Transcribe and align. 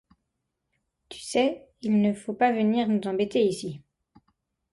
Tu 1.09 1.19
sais, 1.19 1.67
il 1.83 2.01
ne 2.01 2.15
faut 2.15 2.33
pas 2.33 2.51
venir 2.51 2.87
nous 2.87 3.07
embêter, 3.07 3.45
ici. 3.45 3.83